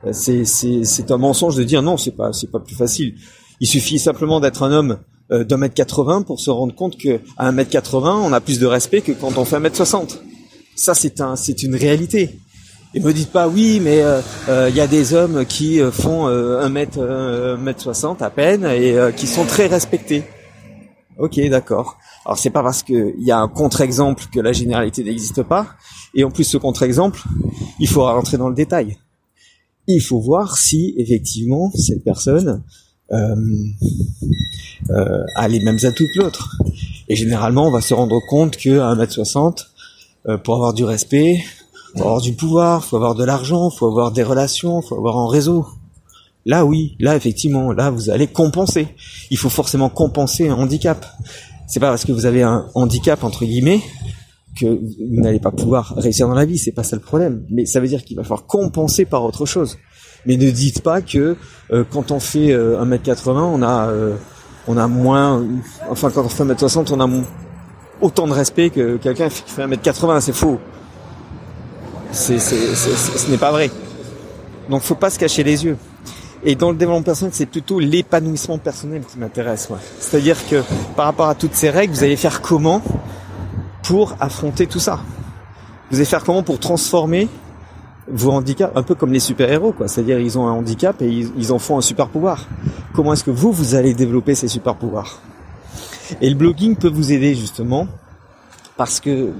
Euh, 0.04 0.12
c'est 0.12 1.10
un 1.10 1.16
mensonge 1.16 1.56
de 1.56 1.64
dire 1.64 1.82
non, 1.82 1.96
c'est 1.96 2.10
pas 2.12 2.32
c'est 2.32 2.50
pas 2.50 2.60
plus 2.60 2.74
facile. 2.74 3.14
Il 3.60 3.66
suffit 3.66 3.98
simplement 3.98 4.40
d'être 4.40 4.62
un 4.62 4.72
homme 4.72 4.98
euh, 5.32 5.44
d'un 5.44 5.56
mètre 5.56 5.74
80 5.74 6.22
pour 6.22 6.40
se 6.40 6.50
rendre 6.50 6.74
compte 6.74 6.98
que 6.98 7.20
à 7.36 7.48
un 7.48 7.52
mètre 7.52 7.70
80, 7.70 8.20
on 8.22 8.32
a 8.32 8.40
plus 8.40 8.58
de 8.58 8.66
respect 8.66 9.00
que 9.00 9.12
quand 9.12 9.38
on 9.38 9.44
fait 9.44 9.56
un 9.56 9.60
mètre 9.60 9.76
60. 9.76 10.20
Ça 10.76 10.94
c'est 10.94 11.20
un 11.20 11.36
c'est 11.36 11.62
une 11.62 11.74
réalité. 11.74 12.38
Et 12.96 13.00
me 13.00 13.12
dites 13.12 13.30
pas 13.30 13.46
oui, 13.46 13.78
mais 13.80 14.00
euh, 14.02 14.20
il 14.68 14.74
y 14.74 14.80
a 14.80 14.88
des 14.88 15.14
hommes 15.14 15.44
qui 15.46 15.78
font 15.92 16.26
un 16.26 16.68
mètre 16.68 17.00
un 17.00 17.56
mètre 17.56 17.82
60 17.82 18.22
à 18.22 18.30
peine 18.30 18.64
et 18.64 18.96
qui 19.16 19.28
sont 19.28 19.44
très 19.44 19.66
respectés. 19.66 20.24
Ok, 21.18 21.38
d'accord. 21.48 21.98
Alors 22.24 22.38
c'est 22.38 22.50
pas 22.50 22.62
parce 22.62 22.82
qu'il 22.82 23.14
y 23.20 23.30
a 23.30 23.38
un 23.38 23.48
contre-exemple 23.48 24.24
que 24.32 24.40
la 24.40 24.52
généralité 24.52 25.04
n'existe 25.04 25.42
pas. 25.42 25.68
Et 26.14 26.24
en 26.24 26.30
plus 26.30 26.44
ce 26.44 26.56
contre-exemple, 26.56 27.22
il 27.78 27.86
faut 27.86 28.02
rentrer 28.02 28.38
dans 28.38 28.48
le 28.48 28.54
détail 28.54 28.98
il 29.86 30.00
faut 30.00 30.20
voir 30.20 30.56
si 30.56 30.94
effectivement 30.96 31.70
cette 31.74 32.02
personne 32.02 32.62
euh, 33.12 33.36
euh, 34.90 35.24
a 35.36 35.48
les 35.48 35.60
mêmes 35.60 35.78
atouts 35.82 36.06
que 36.14 36.22
l'autre. 36.22 36.56
Et 37.08 37.14
généralement, 37.14 37.68
on 37.68 37.70
va 37.70 37.80
se 37.80 37.94
rendre 37.94 38.20
compte 38.28 38.56
que 38.56 38.80
à 38.80 38.94
1m60, 38.94 39.66
euh, 40.28 40.38
pour 40.38 40.56
avoir 40.56 40.74
du 40.74 40.84
respect, 40.84 41.38
faut 41.94 42.02
avoir 42.02 42.20
du 42.20 42.32
pouvoir, 42.32 42.84
faut 42.84 42.96
avoir 42.96 43.14
de 43.14 43.24
l'argent, 43.24 43.70
faut 43.70 43.86
avoir 43.86 44.12
des 44.12 44.22
relations, 44.22 44.82
faut 44.82 44.96
avoir 44.96 45.16
un 45.18 45.28
réseau. 45.28 45.66
Là, 46.44 46.64
oui, 46.64 46.96
là, 47.00 47.16
effectivement, 47.16 47.72
là, 47.72 47.90
vous 47.90 48.10
allez 48.10 48.28
compenser. 48.28 48.88
Il 49.30 49.36
faut 49.36 49.48
forcément 49.48 49.88
compenser 49.88 50.48
un 50.48 50.54
handicap. 50.54 51.04
C'est 51.66 51.80
pas 51.80 51.90
parce 51.90 52.04
que 52.04 52.12
vous 52.12 52.26
avez 52.26 52.42
un 52.42 52.66
handicap 52.74 53.24
entre 53.24 53.44
guillemets 53.44 53.80
que 54.56 54.66
vous 54.66 55.20
n'allez 55.20 55.38
pas 55.38 55.50
pouvoir 55.50 55.94
réussir 55.96 56.26
dans 56.28 56.34
la 56.34 56.44
vie, 56.44 56.58
c'est 56.58 56.72
pas 56.72 56.82
ça 56.82 56.96
le 56.96 57.02
problème. 57.02 57.44
Mais 57.50 57.66
ça 57.66 57.80
veut 57.80 57.88
dire 57.88 58.04
qu'il 58.04 58.16
va 58.16 58.22
falloir 58.22 58.46
compenser 58.46 59.04
par 59.04 59.24
autre 59.24 59.44
chose. 59.46 59.76
Mais 60.24 60.36
ne 60.36 60.50
dites 60.50 60.82
pas 60.82 61.02
que 61.02 61.36
euh, 61.70 61.84
quand 61.90 62.10
on 62.10 62.18
fait 62.18 62.48
1m80, 62.48 63.28
euh, 63.28 63.40
on 63.40 63.62
a 63.62 63.88
euh, 63.88 64.16
on 64.66 64.76
a 64.76 64.88
moins 64.88 65.44
enfin 65.88 66.10
quand 66.10 66.24
on 66.24 66.28
fait 66.28 66.44
1m60, 66.44 66.92
on 66.92 67.00
a 67.00 67.08
autant 68.00 68.26
de 68.26 68.32
respect 68.32 68.70
que 68.70 68.96
quelqu'un 68.96 69.28
qui 69.28 69.42
fait 69.46 69.66
1m80, 69.66 70.20
c'est 70.20 70.34
faux. 70.34 70.58
Ce 72.16 73.30
n'est 73.30 73.38
pas 73.38 73.52
vrai. 73.52 73.70
Donc 74.68 74.82
faut 74.82 74.94
pas 74.94 75.10
se 75.10 75.18
cacher 75.18 75.44
les 75.44 75.64
yeux. 75.64 75.76
Et 76.44 76.54
dans 76.54 76.70
le 76.70 76.76
développement 76.76 77.02
personnel, 77.02 77.32
c'est 77.34 77.46
plutôt 77.46 77.80
l'épanouissement 77.80 78.58
personnel 78.58 79.02
qui 79.10 79.18
m'intéresse. 79.18 79.68
C'est-à-dire 79.98 80.36
que 80.48 80.62
par 80.96 81.06
rapport 81.06 81.28
à 81.28 81.34
toutes 81.34 81.54
ces 81.54 81.70
règles, 81.70 81.94
vous 81.94 82.04
allez 82.04 82.16
faire 82.16 82.40
comment 82.40 82.82
pour 83.82 84.14
affronter 84.20 84.66
tout 84.66 84.78
ça? 84.78 85.00
Vous 85.90 85.96
allez 85.96 86.04
faire 86.04 86.24
comment 86.24 86.42
pour 86.42 86.58
transformer 86.58 87.28
vos 88.08 88.30
handicaps, 88.30 88.72
un 88.76 88.82
peu 88.82 88.94
comme 88.94 89.12
les 89.12 89.20
super-héros, 89.20 89.72
quoi. 89.72 89.88
C'est-à-dire 89.88 90.18
ils 90.20 90.38
ont 90.38 90.46
un 90.46 90.52
handicap 90.52 91.00
et 91.02 91.08
ils, 91.08 91.52
en 91.52 91.58
font 91.58 91.78
un 91.78 91.80
super 91.80 92.08
pouvoir. 92.08 92.46
Comment 92.94 93.12
est-ce 93.12 93.24
que 93.24 93.30
vous, 93.30 93.52
vous 93.52 93.74
allez 93.74 93.94
développer 93.94 94.34
ces 94.34 94.48
super 94.48 94.76
pouvoirs 94.76 95.20
Et 96.20 96.28
le 96.28 96.36
blogging 96.36 96.76
peut 96.76 96.90
vous 96.90 97.12
aider 97.12 97.34
justement 97.34 97.88
parce 98.76 99.00
que 99.00 99.30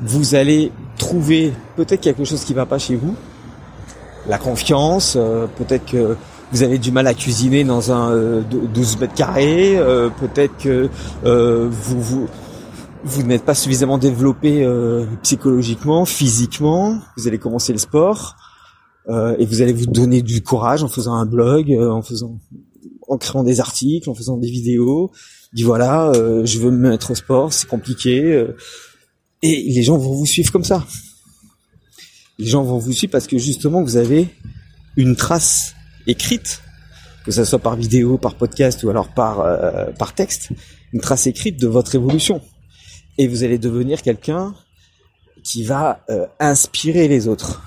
vous 0.00 0.34
allez 0.34 0.72
trouver 0.96 1.52
peut-être 1.76 2.00
quelque 2.00 2.24
chose 2.24 2.44
qui 2.44 2.54
va 2.54 2.66
pas 2.66 2.78
chez 2.78 2.96
vous, 2.96 3.14
la 4.28 4.38
confiance, 4.38 5.16
euh, 5.16 5.46
peut-être 5.56 5.86
que 5.86 6.16
vous 6.52 6.62
avez 6.62 6.78
du 6.78 6.92
mal 6.92 7.06
à 7.06 7.14
cuisiner 7.14 7.64
dans 7.64 7.92
un 7.92 8.40
12 8.40 8.96
euh, 8.96 9.00
mètres 9.00 9.14
carrés, 9.14 9.76
euh, 9.76 10.08
peut-être 10.10 10.56
que 10.58 10.88
vous, 11.22 12.00
vous 12.00 12.28
vous 13.04 13.22
n'êtes 13.22 13.44
pas 13.44 13.54
suffisamment 13.54 13.98
développé 13.98 14.64
euh, 14.64 15.06
psychologiquement, 15.22 16.04
physiquement, 16.04 16.98
vous 17.16 17.28
allez 17.28 17.38
commencer 17.38 17.72
le 17.72 17.78
sport 17.78 18.36
euh, 19.08 19.36
et 19.38 19.46
vous 19.46 19.62
allez 19.62 19.72
vous 19.72 19.86
donner 19.86 20.22
du 20.22 20.42
courage 20.42 20.82
en 20.82 20.88
faisant 20.88 21.14
un 21.14 21.26
blog, 21.26 21.72
euh, 21.72 21.90
en 21.90 22.02
faisant 22.02 22.38
en 23.08 23.16
créant 23.16 23.42
des 23.42 23.60
articles, 23.60 24.10
en 24.10 24.14
faisant 24.14 24.36
des 24.36 24.50
vidéos, 24.50 25.10
dit 25.54 25.62
voilà, 25.62 26.10
euh, 26.10 26.44
je 26.44 26.58
veux 26.58 26.70
me 26.70 26.90
mettre 26.90 27.12
au 27.12 27.14
sport, 27.14 27.52
c'est 27.54 27.66
compliqué, 27.66 28.22
euh, 28.22 28.54
et 29.42 29.62
les 29.62 29.82
gens 29.82 29.96
vont 29.96 30.14
vous 30.14 30.26
suivre 30.26 30.50
comme 30.52 30.64
ça. 30.64 30.86
Les 32.38 32.46
gens 32.46 32.62
vont 32.62 32.78
vous 32.78 32.92
suivre 32.92 33.10
parce 33.10 33.26
que 33.26 33.38
justement 33.38 33.82
vous 33.82 33.96
avez 33.96 34.28
une 34.96 35.16
trace 35.16 35.74
écrite, 36.06 36.62
que 37.24 37.32
ce 37.32 37.44
soit 37.44 37.58
par 37.58 37.76
vidéo, 37.76 38.18
par 38.18 38.34
podcast 38.34 38.82
ou 38.84 38.90
alors 38.90 39.08
par 39.08 39.40
euh, 39.40 39.90
par 39.98 40.14
texte, 40.14 40.50
une 40.92 41.00
trace 41.00 41.26
écrite 41.26 41.60
de 41.60 41.66
votre 41.66 41.94
évolution, 41.94 42.40
et 43.18 43.26
vous 43.28 43.44
allez 43.44 43.58
devenir 43.58 44.02
quelqu'un 44.02 44.54
qui 45.44 45.64
va 45.64 46.04
inspirer 46.40 47.08
les 47.08 47.28
autres. 47.28 47.62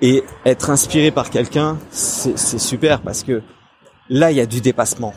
Et 0.00 0.22
être 0.44 0.70
inspiré 0.70 1.10
par 1.10 1.30
quelqu'un, 1.30 1.78
c'est 1.90 2.58
super 2.58 3.02
parce 3.02 3.22
que 3.22 3.42
là, 4.08 4.30
il 4.30 4.36
y 4.36 4.40
a 4.40 4.46
du 4.46 4.60
dépassement. 4.60 5.14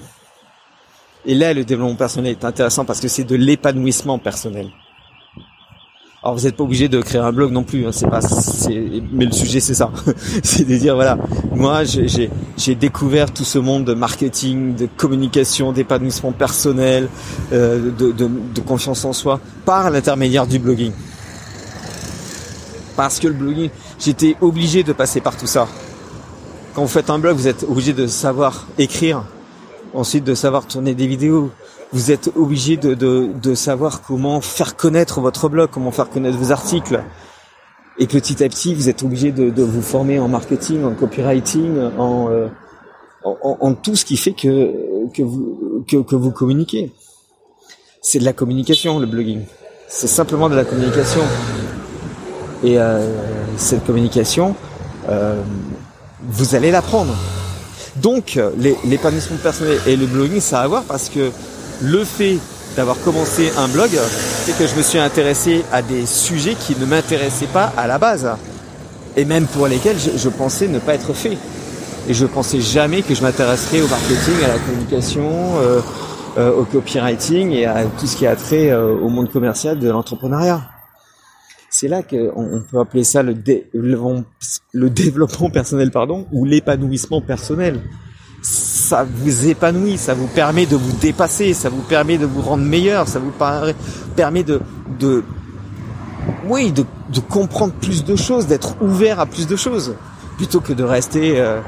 Et 1.28 1.36
là, 1.36 1.54
le 1.54 1.66
développement 1.66 1.96
personnel 1.96 2.32
est 2.32 2.46
intéressant 2.46 2.86
parce 2.86 3.02
que 3.02 3.10
c'est 3.10 3.26
de 3.26 3.36
l'épanouissement 3.36 4.18
personnel. 4.18 4.70
Alors 6.24 6.36
vous 6.36 6.46
n'êtes 6.46 6.56
pas 6.56 6.64
obligé 6.64 6.88
de 6.88 7.00
créer 7.02 7.22
un 7.22 7.32
blog 7.32 7.52
non 7.52 7.64
plus, 7.64 7.86
hein, 7.86 7.92
c'est 7.92 8.10
pas, 8.10 8.22
mais 9.14 9.26
le 9.26 9.32
sujet 9.32 9.60
c'est 9.60 9.76
ça, 9.76 9.92
c'est 10.44 10.68
de 10.68 10.76
dire 10.76 10.96
voilà, 10.96 11.18
moi 11.54 11.84
j'ai 11.84 12.76
découvert 12.76 13.32
tout 13.32 13.44
ce 13.44 13.60
monde 13.60 13.86
de 13.86 13.94
marketing, 13.94 14.76
de 14.76 14.88
communication, 14.98 15.72
d'épanouissement 15.72 16.32
personnel, 16.32 17.08
euh, 17.54 17.92
de, 17.92 18.12
de, 18.12 18.30
de 18.56 18.62
confiance 18.62 19.06
en 19.06 19.14
soi 19.14 19.40
par 19.64 19.92
l'intermédiaire 19.92 20.48
du 20.48 20.58
blogging. 20.58 20.92
Parce 22.96 23.20
que 23.20 23.28
le 23.28 23.36
blogging, 23.36 23.70
j'étais 24.00 24.36
obligé 24.42 24.84
de 24.84 24.94
passer 24.94 25.22
par 25.22 25.38
tout 25.38 25.48
ça. 25.48 25.68
Quand 26.74 26.82
vous 26.82 26.88
faites 26.88 27.12
un 27.12 27.20
blog, 27.20 27.38
vous 27.38 27.48
êtes 27.48 27.64
obligé 27.64 27.94
de 27.94 28.08
savoir 28.08 28.66
écrire, 28.80 29.24
ensuite 29.94 30.24
de 30.24 30.36
savoir 30.36 30.66
tourner 30.68 30.96
des 30.96 31.08
vidéos. 31.08 31.52
Vous 31.94 32.12
êtes 32.12 32.32
obligé 32.36 32.76
de, 32.78 32.94
de, 32.94 33.56
savoir 33.56 34.02
comment 34.02 34.42
faire 34.42 34.76
connaître 34.76 35.22
votre 35.22 35.48
blog, 35.48 35.70
comment 35.72 35.92
faire 35.92 36.10
connaître 36.10 36.38
vos 36.38 36.52
articles. 36.52 37.02
Et 37.98 38.08
petit 38.08 38.44
à 38.44 38.50
petit, 38.50 38.76
vous 38.76 38.90
êtes 38.90 39.04
obligé 39.04 39.32
de, 39.32 39.50
de 39.50 39.64
vous 39.64 39.82
former 39.82 40.20
en 40.20 40.28
marketing, 40.28 40.84
en 40.84 40.94
copywriting, 40.94 41.80
en, 41.98 42.30
euh, 42.30 42.48
en, 43.24 43.74
tout 43.74 43.96
ce 43.96 44.06
qui 44.06 44.18
fait 44.18 44.34
que, 44.34 44.74
que, 45.14 45.24
vous, 45.24 45.84
que, 45.88 45.98
que 45.98 46.16
vous 46.16 46.32
communiquez. 46.32 46.92
C'est 48.02 48.20
de 48.20 48.26
la 48.26 48.34
communication, 48.34 49.00
le 49.00 49.06
blogging. 49.06 49.42
C'est 49.88 50.08
simplement 50.08 50.50
de 50.50 50.56
la 50.56 50.66
communication. 50.66 51.22
Et 52.64 52.80
euh, 52.80 53.10
cette 53.56 53.86
communication, 53.86 54.56
euh, 55.10 55.42
vous 56.22 56.56
allez 56.56 56.72
l'apprendre. 56.72 57.16
Donc, 58.02 58.40
l'épanouissement 58.84 59.38
personnel 59.38 59.80
et 59.88 59.96
le 59.96 60.06
blogging, 60.06 60.40
ça 60.40 60.62
a 60.62 60.64
à 60.64 60.68
voir 60.68 60.84
parce 60.84 61.10
que 61.10 61.32
le 61.82 62.04
fait 62.04 62.38
d'avoir 62.76 63.00
commencé 63.02 63.52
un 63.58 63.68
blog, 63.68 63.90
c'est 64.46 64.58
que 64.58 64.68
je 64.68 64.76
me 64.76 64.82
suis 64.82 65.00
intéressé 65.00 65.66
à 65.72 65.82
des 65.82 66.06
sujets 66.06 66.56
qui 66.56 66.76
ne 66.80 66.86
m'intéressaient 66.86 67.48
pas 67.48 67.74
à 67.76 67.88
la 67.88 67.98
base. 67.98 68.30
Et 69.16 69.26
même 69.26 69.46
pour 69.48 69.68
lesquels 69.68 69.98
je, 69.98 70.30
pensais 70.30 70.68
ne 70.68 70.78
pas 70.78 70.94
être 70.94 71.14
fait. 71.14 71.38
Et 72.08 72.14
je 72.14 72.26
pensais 72.26 72.62
jamais 72.62 73.02
que 73.02 73.16
je 73.16 73.22
m'intéresserais 73.24 73.82
au 73.82 73.88
marketing, 73.88 74.44
à 74.46 74.48
la 74.50 74.60
communication, 74.60 75.30
euh, 75.60 75.82
euh, 76.38 76.52
au 76.56 76.66
copywriting 76.66 77.52
et 77.52 77.66
à 77.66 77.84
tout 78.00 78.06
ce 78.06 78.16
qui 78.16 78.28
a 78.28 78.36
trait 78.36 78.70
euh, 78.70 78.94
au 78.94 79.10
monde 79.10 79.32
commercial 79.32 79.80
de 79.80 79.90
l'entrepreneuriat 79.90 80.62
c'est 81.80 81.88
là 81.88 82.02
qu'on 82.02 82.64
peut 82.72 82.80
appeler 82.80 83.04
ça 83.04 83.22
le, 83.22 83.36
développement 84.90 85.52
personnel 85.52 85.92
pardon 85.92 86.26
ou 86.32 86.44
l'épanouissement 86.44 87.22
personnel. 87.22 87.82
Ça 88.42 89.06
vous 89.08 89.48
épanouit 89.48 90.00
ça 90.00 90.16
vous 90.16 90.26
permet 90.26 90.66
de 90.66 90.76
vous 90.76 90.98
dépasser 90.98 91.54
ça 91.54 91.70
vous 91.70 91.84
permet 91.84 92.18
de 92.18 92.26
vous 92.26 92.42
rendre 92.42 92.64
meilleur 92.64 93.08
ça 93.08 93.20
vous 93.20 93.32
permet 94.16 94.44
de 94.44 94.60
de 95.00 95.24
oui 96.48 96.72
de, 96.72 96.84
de 97.14 97.20
comprendre 97.20 97.74
plus 97.74 98.04
de 98.04 98.16
choses 98.16 98.48
d'être 98.48 98.82
ouvert 98.82 99.20
à 99.20 99.28
plus 99.28 99.46
de 99.46 99.56
choses. 99.56 99.96
Plutôt 100.38 100.62
que 100.62 100.74
de 100.74 100.84
rester 100.84 101.40
euh, 101.40 101.62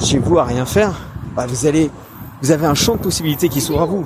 chez 0.00 0.18
vous 0.18 0.40
à 0.40 0.44
rien 0.44 0.66
faire 0.66 0.98
bah 1.36 1.46
vous 1.46 1.66
allez 1.66 1.88
vous 2.42 2.50
avez 2.50 2.66
un 2.66 2.74
champ 2.74 2.96
de 2.96 3.00
possibilités 3.02 3.48
qui 3.48 3.60
s'ouvre 3.60 3.82
à 3.82 3.86
vous. 3.86 4.04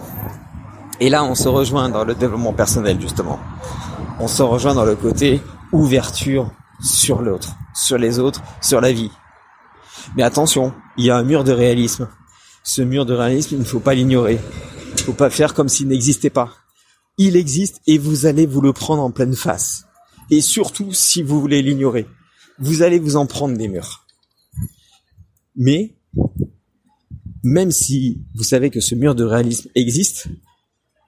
Et 1.00 1.08
là 1.08 1.24
on 1.24 1.34
se 1.34 1.48
rejoint 1.48 1.88
dans 1.88 2.04
le 2.04 2.14
développement 2.14 2.52
personnel 2.52 3.00
justement 3.00 3.38
on 4.24 4.28
se 4.28 4.42
rejoint 4.42 4.74
dans 4.74 4.86
le 4.86 4.96
côté 4.96 5.42
ouverture 5.70 6.50
sur 6.82 7.20
l'autre, 7.20 7.56
sur 7.74 7.98
les 7.98 8.18
autres, 8.18 8.42
sur 8.62 8.80
la 8.80 8.90
vie. 8.90 9.10
Mais 10.16 10.22
attention, 10.22 10.72
il 10.96 11.04
y 11.04 11.10
a 11.10 11.16
un 11.18 11.24
mur 11.24 11.44
de 11.44 11.52
réalisme. 11.52 12.08
Ce 12.62 12.80
mur 12.80 13.04
de 13.04 13.12
réalisme, 13.12 13.56
il 13.56 13.58
ne 13.58 13.64
faut 13.64 13.80
pas 13.80 13.92
l'ignorer. 13.92 14.40
Il 14.86 14.94
ne 14.94 15.00
faut 15.00 15.12
pas 15.12 15.28
faire 15.28 15.52
comme 15.52 15.68
s'il 15.68 15.88
n'existait 15.88 16.30
pas. 16.30 16.54
Il 17.18 17.36
existe 17.36 17.82
et 17.86 17.98
vous 17.98 18.24
allez 18.24 18.46
vous 18.46 18.62
le 18.62 18.72
prendre 18.72 19.02
en 19.02 19.10
pleine 19.10 19.36
face. 19.36 19.84
Et 20.30 20.40
surtout, 20.40 20.94
si 20.94 21.22
vous 21.22 21.38
voulez 21.38 21.60
l'ignorer, 21.60 22.06
vous 22.58 22.80
allez 22.80 23.00
vous 23.00 23.16
en 23.16 23.26
prendre 23.26 23.58
des 23.58 23.68
murs. 23.68 24.06
Mais, 25.54 25.98
même 27.42 27.70
si 27.70 28.24
vous 28.34 28.42
savez 28.42 28.70
que 28.70 28.80
ce 28.80 28.94
mur 28.94 29.14
de 29.14 29.24
réalisme 29.24 29.68
existe, 29.74 30.28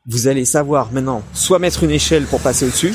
vous 0.06 0.28
allez 0.28 0.44
savoir 0.44 0.92
maintenant 0.92 1.22
soit 1.32 1.58
mettre 1.58 1.84
une 1.84 1.90
échelle 1.90 2.25
pour 2.25 2.40
passer 2.40 2.66
au-dessus, 2.66 2.94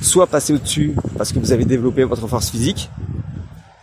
soit 0.00 0.26
passer 0.26 0.52
au-dessus 0.52 0.94
parce 1.16 1.32
que 1.32 1.38
vous 1.38 1.52
avez 1.52 1.64
développé 1.64 2.04
votre 2.04 2.26
force 2.26 2.50
physique 2.50 2.90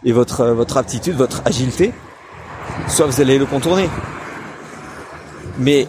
et 0.03 0.12
votre, 0.12 0.41
euh, 0.41 0.53
votre 0.53 0.77
aptitude, 0.77 1.15
votre 1.15 1.41
agilité, 1.45 1.93
soit 2.89 3.05
vous 3.05 3.21
allez 3.21 3.38
le 3.38 3.45
contourner. 3.45 3.88
Mais 5.59 5.88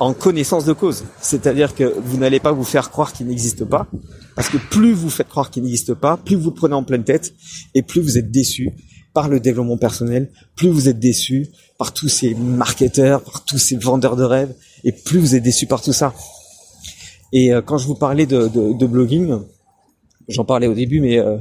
en 0.00 0.12
connaissance 0.12 0.64
de 0.64 0.72
cause. 0.72 1.04
C'est-à-dire 1.20 1.74
que 1.74 1.84
vous 1.84 2.18
n'allez 2.18 2.40
pas 2.40 2.52
vous 2.52 2.64
faire 2.64 2.90
croire 2.90 3.12
qu'il 3.12 3.26
n'existe 3.26 3.64
pas, 3.64 3.86
parce 4.34 4.48
que 4.48 4.56
plus 4.56 4.92
vous 4.92 5.10
faites 5.10 5.28
croire 5.28 5.50
qu'il 5.50 5.62
n'existe 5.62 5.94
pas, 5.94 6.16
plus 6.16 6.36
vous 6.36 6.50
prenez 6.50 6.74
en 6.74 6.82
pleine 6.82 7.04
tête, 7.04 7.34
et 7.74 7.82
plus 7.82 8.00
vous 8.00 8.18
êtes 8.18 8.30
déçu 8.30 8.70
par 9.14 9.28
le 9.28 9.40
développement 9.40 9.78
personnel, 9.78 10.28
plus 10.56 10.68
vous 10.68 10.88
êtes 10.88 10.98
déçu 10.98 11.48
par 11.78 11.94
tous 11.94 12.08
ces 12.08 12.34
marketeurs, 12.34 13.22
par 13.22 13.44
tous 13.44 13.58
ces 13.58 13.76
vendeurs 13.76 14.16
de 14.16 14.24
rêves, 14.24 14.52
et 14.82 14.92
plus 14.92 15.18
vous 15.18 15.34
êtes 15.36 15.42
déçu 15.42 15.66
par 15.66 15.80
tout 15.80 15.92
ça. 15.92 16.12
Et 17.32 17.52
euh, 17.52 17.62
quand 17.62 17.78
je 17.78 17.86
vous 17.86 17.94
parlais 17.94 18.26
de, 18.26 18.86
blogging, 18.86 19.38
j'en 20.28 20.44
parlais 20.44 20.66
au 20.66 20.74
début, 20.74 21.00
mais 21.00 21.18
euh, 21.18 21.38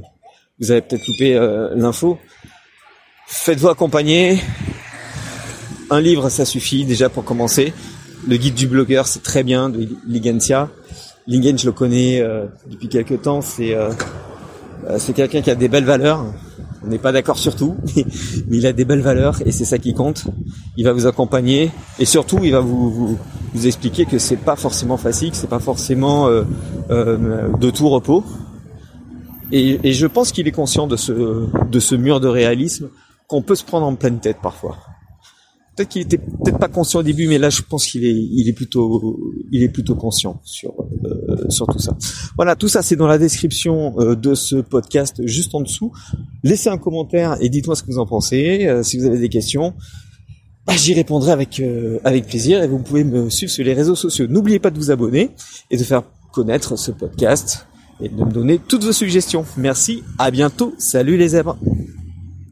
vous 0.60 0.72
avez 0.72 0.82
peut-être 0.82 1.06
loupé 1.08 1.36
euh, 1.36 1.74
l'info. 1.76 2.20
Faites-vous 3.28 3.70
accompagner. 3.70 4.40
Un 5.90 6.00
livre, 6.00 6.30
ça 6.30 6.46
suffit 6.46 6.86
déjà 6.86 7.10
pour 7.10 7.24
commencer. 7.24 7.74
Le 8.28 8.38
guide 8.38 8.56
du 8.56 8.68
blogueur, 8.68 9.08
c'est 9.08 9.24
très 9.24 9.44
bien, 9.44 9.70
de 9.70 9.90
Ligentia. 10.08 10.70
Lingen, 11.28 11.58
je 11.58 11.66
le 11.66 11.72
connais 11.72 12.24
depuis 12.68 12.90
quelques 12.90 13.22
temps. 13.22 13.42
C'est 13.42 13.76
c'est 14.98 15.14
quelqu'un 15.14 15.42
qui 15.42 15.50
a 15.50 15.56
des 15.56 15.68
belles 15.68 15.86
valeurs. 15.86 16.26
On 16.86 16.90
n'est 16.90 17.00
pas 17.00 17.12
d'accord 17.12 17.38
sur 17.38 17.56
tout, 17.56 17.76
mais 17.96 18.58
il 18.58 18.68
a 18.68 18.74
des 18.74 18.86
belles 18.86 19.02
valeurs 19.02 19.42
et 19.46 19.52
c'est 19.52 19.66
ça 19.66 19.78
qui 19.78 19.94
compte. 19.94 20.26
Il 20.78 20.84
va 20.86 20.94
vous 20.94 21.08
accompagner 21.08 21.72
et 22.00 22.06
surtout 22.06 22.40
il 22.44 22.52
va 22.52 22.60
vous, 22.60 23.18
expliquer 23.64 24.06
que 24.06 24.20
c'est 24.20 24.38
pas 24.38 24.56
forcément 24.56 24.98
facile, 24.98 25.32
que 25.32 25.38
c'est 25.38 25.50
pas 25.50 25.60
forcément 25.60 26.28
euh, 26.28 26.44
euh, 26.90 27.50
de 27.58 27.70
tout 27.70 27.90
repos. 27.90 28.24
Et, 29.52 29.94
je 29.94 30.08
pense 30.08 30.32
qu'il 30.32 30.48
est 30.48 30.52
conscient 30.52 30.88
de 30.88 30.96
ce 30.96 31.96
mur 31.96 32.20
de 32.20 32.28
réalisme 32.28 32.90
qu'on 33.28 33.44
peut 33.44 33.56
se 33.56 33.64
prendre 33.64 33.86
en 33.86 33.96
pleine 33.96 34.20
tête 34.20 34.38
parfois. 34.42 34.78
Peut-être 35.76 35.90
qu'il 35.90 36.02
était 36.04 36.20
peut-être 36.20 36.60
pas 36.60 36.68
conscient 36.68 37.00
au 37.00 37.04
début, 37.04 37.28
mais 37.28 37.40
là 37.40 37.50
je 37.50 37.62
pense 37.62 37.88
qu'il 37.88 38.06
est, 38.06 38.14
il 38.14 38.48
est 38.48 38.54
plutôt, 38.54 39.34
il 39.52 39.64
est 39.64 39.70
plutôt 39.70 39.96
conscient 39.96 40.40
sur 40.44 40.74
euh, 41.06 41.50
sur 41.50 41.66
tout 41.66 41.80
ça. 41.80 41.98
Voilà, 42.36 42.56
tout 42.56 42.68
ça 42.68 42.84
c'est 42.84 42.96
dans 42.96 43.08
la 43.08 43.18
description 43.18 43.96
euh, 44.00 44.16
de 44.16 44.36
ce 44.36 44.58
podcast 44.58 45.26
juste 45.26 45.56
en 45.56 45.62
dessous. 45.62 45.92
Laissez 46.44 46.70
un 46.70 46.78
commentaire 46.78 47.38
et 47.42 47.50
dites-moi 47.50 47.76
ce 47.76 47.82
que 47.82 47.92
vous 47.92 47.98
en 47.98 48.06
pensez. 48.06 48.68
Euh, 48.68 48.84
si 48.84 48.98
vous 48.98 49.06
avez 49.06 49.18
des 49.18 49.30
questions, 49.30 49.74
bah, 50.68 50.74
j'y 50.78 50.94
répondrai 50.94 51.32
avec 51.32 51.62
avec 52.04 52.28
plaisir. 52.28 52.62
Et 52.62 52.68
vous 52.68 52.80
pouvez 52.80 53.04
me 53.04 53.32
suivre 53.32 53.52
sur 53.52 53.66
les 53.66 53.74
réseaux 53.74 53.96
sociaux. 53.96 54.28
N'oubliez 54.28 54.60
pas 54.60 54.70
de 54.70 54.78
vous 54.78 54.92
abonner 54.92 55.32
et 55.72 55.78
de 55.78 55.84
faire 55.84 56.04
connaître 56.32 56.78
ce 56.78 56.92
podcast 56.92 57.66
et 58.00 58.10
de 58.10 58.24
me 58.24 58.32
donner 58.32 58.60
toutes 58.60 58.84
vos 58.84 58.92
suggestions. 58.92 59.46
Merci, 59.58 60.04
à 60.20 60.30
bientôt. 60.30 60.74
Salut 60.78 61.18
les 61.18 61.30
zèbres. 61.30 61.58